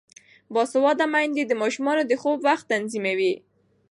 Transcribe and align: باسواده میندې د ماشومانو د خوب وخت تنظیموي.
باسواده 0.53 1.05
میندې 1.13 1.43
د 1.47 1.51
ماشومانو 1.61 2.03
د 2.07 2.11
خوب 2.21 2.37
وخت 2.47 2.65
تنظیموي. 2.73 3.33